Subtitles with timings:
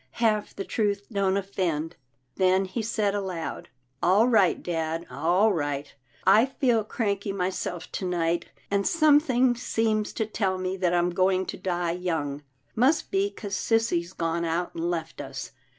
[0.13, 1.95] Half the truth don't offend."
[2.35, 3.69] Then he said aloud,"
[4.01, 5.93] All right, dad— all right.
[6.25, 11.45] I feel cranky myself to night, and something seems to tell me that I'm going
[11.45, 12.41] to die young—
[12.85, 15.51] must be 'cause sissy's gone out and left us.